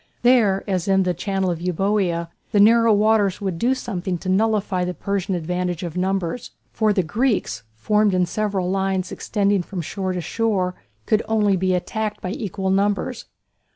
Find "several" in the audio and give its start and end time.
8.25-8.67